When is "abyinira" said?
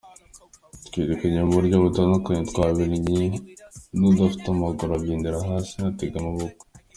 4.97-5.37